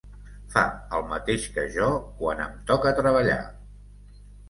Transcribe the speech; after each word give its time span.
Fa 0.55 0.63
el 0.99 1.05
mateix 1.11 1.45
que 1.59 1.67
jo 1.77 1.91
quan 2.25 2.43
em 2.49 2.59
toca 2.75 2.97
treballar. 3.05 3.41